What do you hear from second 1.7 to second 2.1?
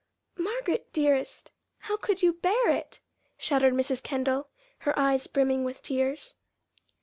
how